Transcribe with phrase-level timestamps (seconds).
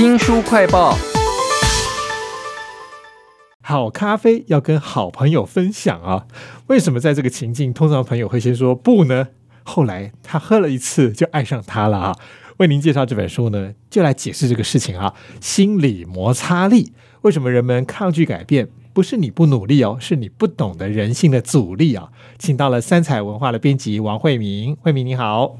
[0.00, 0.96] 新书快报。
[3.60, 6.26] 好咖啡要跟好朋友分享啊？
[6.68, 9.28] 为什么在这个情境，通常朋友会先说不呢？
[9.62, 12.16] 后来他喝了一次就爱上他了啊！
[12.56, 15.12] 为您介绍这本书呢，就来解释这个事情啊。
[15.40, 18.68] 心理摩擦力，为什么人们抗拒改变？
[18.92, 22.08] 不是你不努力哦，是你不懂得人性的阻力啊！
[22.38, 25.58] 请到了三彩文化的编辑王慧明，慧明你好，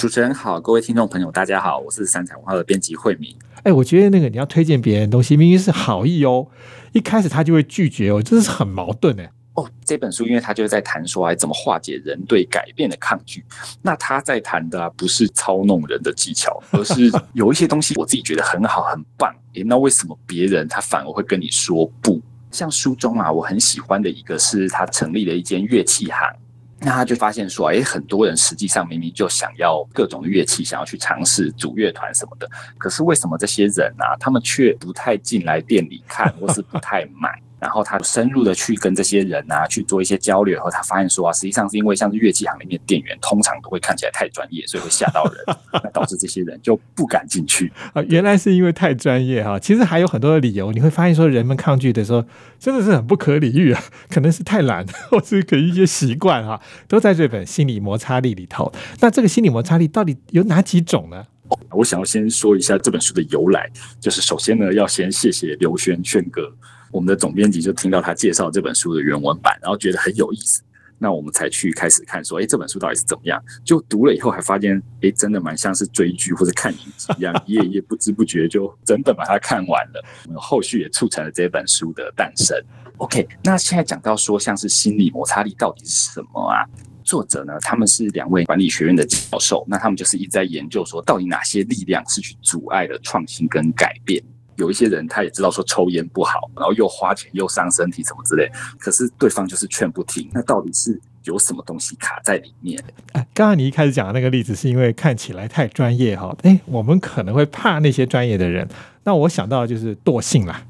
[0.00, 3.36] 主持人好，各位听众朋友大家好，我是三彩文化的编辑慧明。
[3.64, 6.46] 哎，我觉得那个你要推荐别人东西，明明是好意哦，
[6.92, 9.30] 一开始他就会拒绝哦，真的是很矛盾哎。
[9.52, 13.44] 哦，这本书因为他就是在谈说，哎，怎么化解人对改变的抗拒。
[13.82, 19.30] 那他在谈的不是操弄人的技巧， 而是有一些东西我自己觉得很好很棒。
[19.54, 22.18] 哎，那为什么别人他反而会跟你说不？
[22.50, 26.34] 像书中啊，我很喜欢的一个是他成立了一间乐器行。
[26.80, 37.40] 那他就发现说，哎，很多人实际上明明就想要各种乐器，想要去尝试组乐团什么的，可是为什么这些人啊，他们却不太进来店里看，或是不太买？
[37.60, 48.02] 然后他深入的去跟这些人啊去做一些交流，后他发现说啊，实际上是因为像是乐器行里面店员通常都会看起来太专业，所以会吓到人， 那导致这些人就不敢进去啊。
[48.08, 50.72] 原来是因为太专业哈，其实还有很多的理由。
[50.72, 52.24] 你会发现说，人们抗拒的时候
[52.58, 58.72] 真的是很不可理喻啊， 可能是太懒，或是可能一些习惯哈，都在这本心理摩擦力里头。
[59.00, 61.26] 那这个心理摩擦力到底有哪几种呢？
[61.72, 63.68] 我想要先说一下这本书的由来，
[64.00, 66.52] 就是首先呢，要先谢谢刘轩轩哥。
[66.90, 70.62] 我们的总编辑就听到他介绍这本书的原文版，然后觉得很有意思，
[70.98, 73.42] 那我们才去开始看，说，哎，这本书到底是怎么样？
[73.64, 80.04] 就读了以后，还发现，哎，真的蛮像是追剧或者看影集一样，一页一页不知不觉就整本把它看完了。
[80.26, 82.56] 我们后续也促成了这本书的诞生。
[82.98, 86.66] OK，那现在讲到说，像是心理摩擦力到底是什么啊？
[87.02, 94.22] 作者呢，他们是两位管理学院的教授，那他们就是一直在研究说，到底哪些力量是去阻碍了创新跟改变。
[94.60, 100.30] 有一些人他也知道说抽烟不好，然后又花钱又伤身体什么之类，可是对方就是劝不听。
[100.32, 102.78] 那到底是有什么东西卡在里面？
[103.12, 108.68] 哎，刚刚你一开始讲的那个例子是因为看起来太专业哈，哎，我们可能会怕那些专业的人。
[109.04, 110.62] 那我想到就是惰性啦，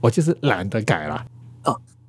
[0.00, 1.26] 我就是懒得改了。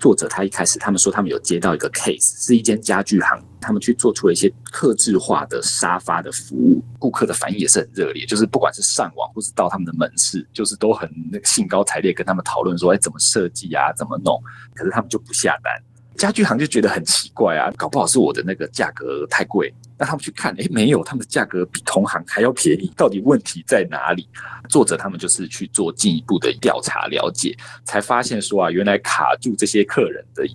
[0.04, 14.38] 作者他一开始，他们说他们有接到一个 case，是一间家具行，他们去做出了一些克制化的沙发的服务，顾客的反应也是很热烈，就是不管是上网或是到他们的门市，就是都很那个兴高采烈跟他们讨论说，哎，怎么设计啊，怎么弄，
[14.76, 15.82] 可是他们就不下单。
[16.24, 19.74] 家具行就觉得很奇怪啊，搞不好是我的那个价格太贵。
[19.98, 24.26] 那他们去看，哎，没有，他们的价格比同行还要便宜，到底问题在哪里？
[24.70, 30.46] 作者他们就是去做进一步的调查了解，才发现说啊，原来卡住这些客人的。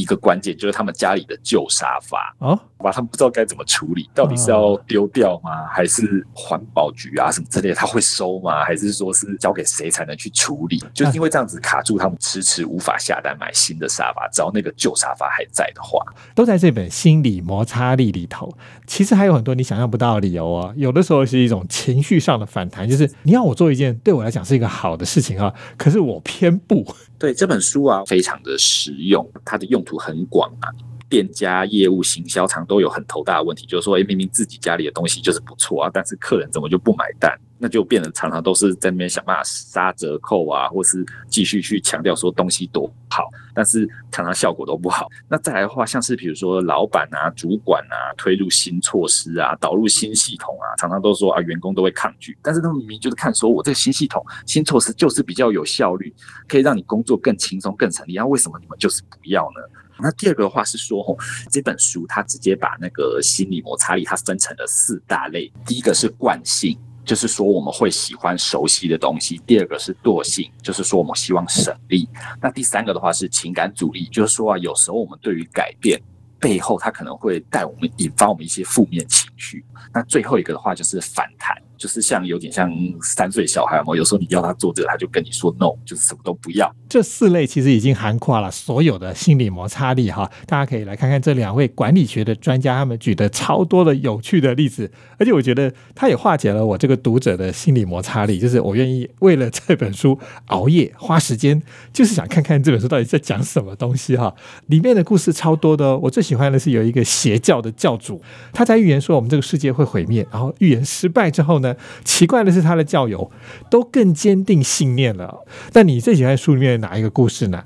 [0.00, 5.66] 一个关键就是他们家里的旧沙发哦，把他们不知道该怎么处理，到底是要丢掉吗？
[5.70, 8.64] 还是环保局啊什么之类，他会收吗？
[8.64, 10.82] 还是说是交给谁才能去处理？
[10.94, 16.02] 就是因为这样子卡住，他们迟迟无法下单买新的沙发，只要那个旧沙发还在的话，
[16.34, 18.50] 都在这本心理摩擦力里头。
[18.86, 26.86] 其实还有很多你想象不到的理由啊，有的时候是一种情绪上的反弹，就是你要我做一件对我来讲是一个好的事情啊，可是我偏不。
[27.18, 30.89] 对这本书啊，非常的实用，它的用很广啊。
[31.10, 37.36] 店家业务行销常都有很头大的问题，就是说，哎，明明自己家里的东西就是不错啊，但是客人怎么就不买单？
[37.62, 45.08] 那就变得常常都是在那边想办法杀折扣啊，或是继续去强调说东西多好，但是常常效果都不好。
[45.28, 52.38] 那再来的话，像是比如说老板啊、主管啊推入新措施啊、导入新系统啊，常常都说啊，员工都会抗拒。
[52.40, 56.14] 但是他们明明就是看说我这个新系统、新措施就是比较有效率，
[56.48, 59.60] 可以让你工作更轻松、更省力，那为什么你们就是不要呢？
[60.02, 61.16] 那第二个的话是说，吼，
[61.50, 66.78] 这本书它直接把那个心理摩擦力它分成了四大类，第一个是惯性。
[67.02, 69.40] 就是说我们会喜欢熟悉的东西。
[69.44, 72.08] 第二个是惰性，就是说我们希望省力。
[72.40, 76.00] 那第三个的话是情感阻力，就是说啊，有时候我们对于改变
[76.38, 79.64] 背后，它可能会带我们引发我们一些负面情绪。
[79.92, 81.56] 那最后一个的话就是反弹。
[81.80, 82.70] 就是像有点像
[83.00, 86.70] 三岁小孩嘛，有时候你要他做这个，他就跟你说 no，就是什么都不要。
[86.90, 100.18] 这四类其实已经涵括了所有的心理摩擦力哈，大家可以来看看这两位管理学的专家他们举的超多的有趣的例子，而且我觉得他也化解了我这个读者的心理摩擦力，就是我愿意为了这本书
[100.48, 101.62] 熬夜花时间，
[101.94, 104.34] 就是想看看这本书到底在讲什么东西哈。
[104.66, 108.20] 里面的故事超多的，我最喜欢的是有一个邪教的教主，
[108.52, 111.69] 他在预言说我们这个世界会毁灭，然后预言失败之后呢？
[112.04, 113.30] 奇怪的是，他的教友
[113.70, 115.44] 都更坚定信念了。
[115.72, 117.64] 那你最喜欢书里面哪一个故事呢？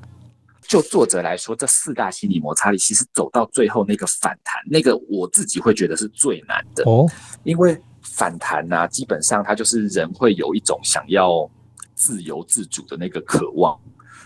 [0.62, 7.06] 就作者来说，这四大心理摩擦力，其实走到最后那个反弹，那个我自己会觉得是最难的哦，
[7.42, 7.80] 因为。
[8.06, 11.50] 反弹啊，基本上它就是人会有一种想要
[11.94, 13.76] 自由自主的那个渴望。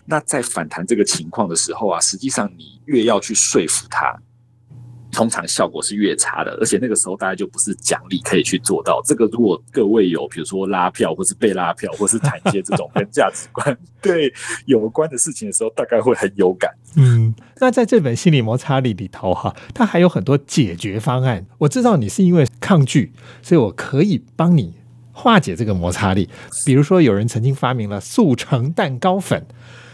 [0.05, 4.15] 那在反弹这个情况的时候啊，实际上你越要去说服他，
[5.11, 6.51] 通常效果是越差的。
[6.61, 9.01] 而且那个时候大家就不是奖励可以去做到。
[9.05, 14.33] 这个如果各位有比如说拉票，或是被拉票，或是谈一些这种跟价值观 对
[14.67, 16.71] 有关的事情的时候，大概会很有感。
[16.97, 21.47] 嗯，那在这本心理摩擦力里头哈，它还有很多解决方案。
[21.59, 23.13] 我知道你是因为抗拒，
[23.43, 24.75] 所以我可以帮你
[25.13, 26.29] 化解这个摩擦力。
[26.65, 29.47] 比如说，有人曾经发明了速成蛋糕粉。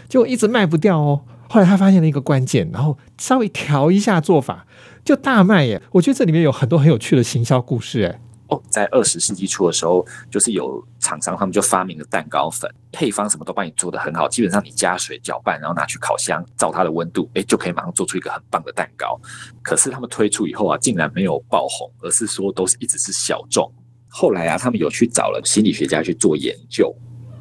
[0.07, 1.23] 就一直卖不掉哦。
[1.49, 4.67] 后来他发现了一个关键，然后稍微调一下做法，
[5.05, 5.81] 就大卖耶。
[5.93, 8.21] 我觉得这里面有很多很有趣的行销故事哎。
[8.49, 19.19] 哦，在二十世纪初的时候，就是有厂商他们就发明了蛋糕粉，配方什么都帮你做的很好，基本上你加水搅拌，然后拿去烤箱照它的温度，哎，就可以马上做出一个很棒的蛋糕。
[19.63, 23.73] 可是他们推出以后啊，竟然没有爆红，而是说都是一直是小众。
[24.09, 26.95] 后来啊，他们有去找了心理学家去做研究。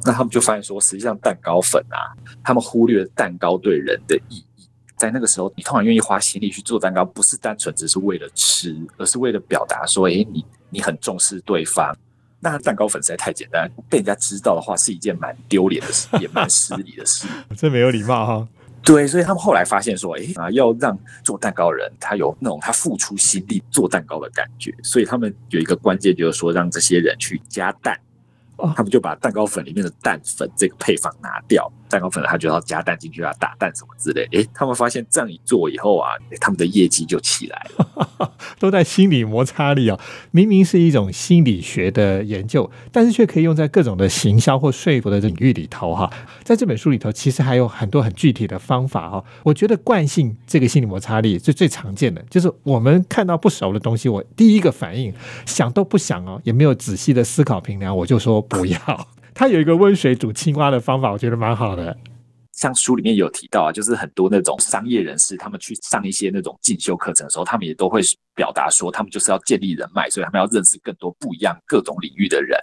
[0.04, 2.12] 那他们就发现说，实际上蛋糕粉啊，
[2.42, 4.68] 他们忽略了蛋糕对人的意义。
[4.96, 11.94] 在那个时候，你通常愿意花心力去做蛋糕，不是单纯只是为了吃，而是为了表达说，哎，你你很重视对方。
[12.38, 17.26] 那蛋糕粉实在太简单，被人家知道的话，是一件蛮丢脸的事，也蛮失礼的事。
[17.56, 18.48] 这没有礼貌哈。
[18.82, 24.74] 对，所以他们后来发现说，哎啊，要让做蛋糕人他有那种他付出心力做蛋糕的感觉。
[24.82, 27.98] 所以他们有一个关键，就是说让这些人去加蛋。
[28.74, 31.70] 他们就把蛋糕粉里面的蛋粉这个配方拿掉。
[31.94, 34.26] 蛋糕粉他就要加蛋进去啊，打蛋什么之类。
[34.32, 36.10] 诶，他们发现这样一做以后啊，
[36.40, 38.32] 他们的业绩就起来了。
[38.58, 39.96] 都在心理摩擦力啊，
[40.32, 46.12] 明明是一种心理学的研究，但是却可以用在各种的行销或说服的领域里头哈。
[46.42, 49.24] 在这本书里头，其实还有很多很具体的方法哈。
[49.44, 55.14] 我觉得惯性这个心理摩擦力是最常见的，就是我们看到不熟的东西，我第一个反应
[55.46, 59.08] 想都不想哦，也没有仔细的思考评量，我就说不要。
[59.34, 61.96] 他有一个温水煮青蛙的方法，我觉得蛮好的。
[62.52, 68.00] 像书里面有提到啊，就是很多那种商业人士，他们去上一些那种进修课程的时候，他们也都会
[68.32, 72.56] 表达说，他们就是要建立人脉，所以他们要认识更多不一样各种领域的人。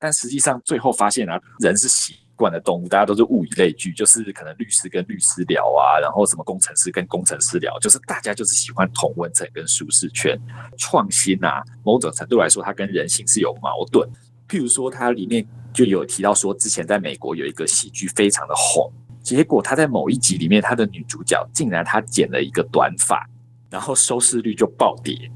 [0.00, 10.36] 但实际上最后发现啊，人是习惯的动物，大家都是物以类聚，就是可能律师跟律师聊啊，然后什么工程师跟工程师聊，就是大家就是喜欢同温层跟舒适圈。
[10.76, 14.10] 创新啊，某种程度来说，它跟人性是有矛盾。
[14.48, 15.46] 譬如说，它里面。
[15.76, 18.90] 就有提到说，之前在美国有一个喜剧非常的红，
[19.22, 23.28] 结果他在某一集里面，他的女主角竟然她剪了一个短发，
[23.68, 25.30] 然后收视率就暴跌。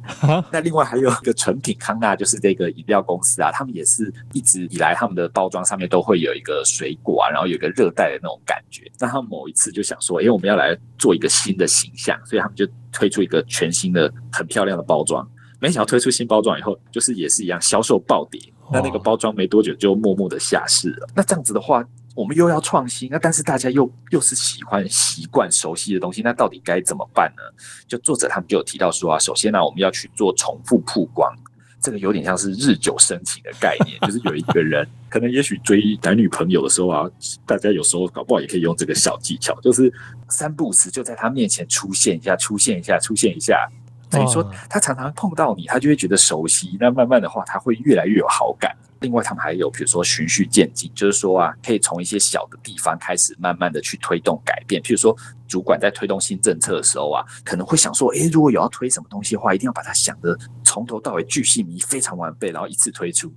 [0.50, 8.90] 那另外还有一个纯品康纳，就是这个饮料公司啊，他们也是一直以来他们的包装上面都会有一个水果啊，然后有一个热带的那种感觉。
[8.98, 15.30] 那他们某一次就想说，哎，我们要来做一个新的形象，所以他们就推出一个全新的很漂亮的包装。
[15.60, 18.40] 没想到推出新包装以后，就是也是一样销售暴跌。
[18.72, 21.08] 那那个包装没多久就默默的下市了。
[21.14, 21.84] 那这样子的话，
[22.14, 27.42] 我们又要创新，那但是大家又又是喜欢习惯熟悉的东西，那到底该怎么办呢？
[27.88, 31.32] 就作者他们就有提到说啊，首先呢，我们要去做重复曝光，
[31.80, 37.10] 这个有点像是日久生情的概念， 就是有一个人可能也许追男女朋友的时候啊，
[37.46, 39.92] 大家有时候搞不好也可以用这个小技巧，就是
[40.28, 43.68] 三不时就在他面前出现一下，出现一下，出现一下。
[44.10, 46.76] 等于说，他常常碰到你，他就会觉得熟悉。
[46.80, 48.76] 那慢慢的话，他会越来越有好感。
[49.00, 54.82] 另外，他们还有比如说循序渐进，就是说啊，可以从一些小的地方开始，慢慢的去推动改变。
[54.82, 63.32] 譬如说，主管在推动新政策的时候啊，可能会想说，诶，如果有要推什么东西的话，一定要把它想的从头到尾巨细靡非常完备，然后一次推出。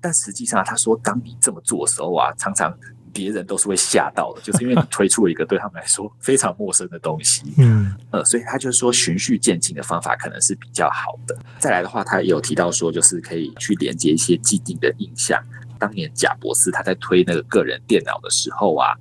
[0.00, 2.72] 但实际上，他说，当你这么做的时候啊，常常。
[3.12, 7.79] 别人都是会吓到的，就是因为你推出了一个对他们来说非常陌生的东西，嗯，
[8.12, 11.38] 呃，所以他就是说循序渐进的方法可能是比较好的。
[11.58, 15.40] 再来的话，他也有提到说，就是可以去连接一些既定的印象。
[15.78, 18.94] 当年贾博士他在推那个个人电脑的时候啊，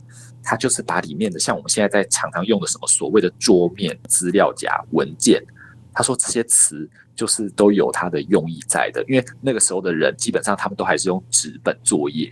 [0.44, 5.44] 他就是把里面的像我们现在在常常用的什么所谓的桌面资料夹文件，
[5.94, 12.32] 他说这些词就是都有他的用意在的，因为那个时候的人基本上他们都还是用纸本作业。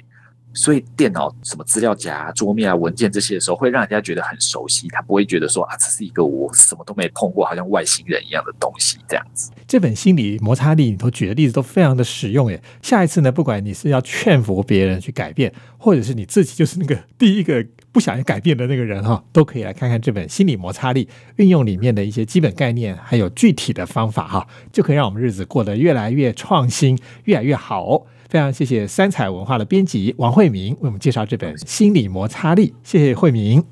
[0.57, 9.51] 所以电脑什么资料夹、桌面啊、文件这些的时候，会让人家觉得很熟悉，他不会觉得说啊，这是一个我什么都没碰过，好像外星人一样的东西这样子。
[9.67, 12.61] 这本心理摩擦力里头举的例子都非常的实用耶。
[12.81, 28.05] 下一次呢，不管你是要劝服别人去改变，或者是你自己就是那个第一个不想要改变的那个人哈，都可以来看看这本心理摩擦力，运用里面的一些基本概念，还有具体的方法哈，就可以让我们日子过得越来越创新，越来越好。
[28.29, 33.63] 非常谢谢三彩文化的编辑王慧明为我们介绍这本《心理摩擦力》，谢谢慧明，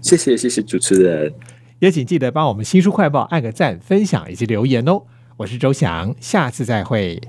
[0.00, 1.32] 谢谢谢谢主持人，
[1.78, 5.02] 也请记得帮我们新书快报按个赞、分享以及留言哦。
[5.36, 7.20] 我是周翔，下次再会。